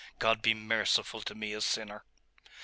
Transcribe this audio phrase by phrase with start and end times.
[0.17, 2.03] God be merciful to me a sinner!